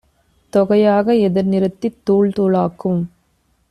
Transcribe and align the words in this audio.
தொகையாக 0.53 1.13
எதிர்நிறுத்தித் 1.21 2.01
தூள் 2.03 2.31
தூளாக்கும் 2.31 3.01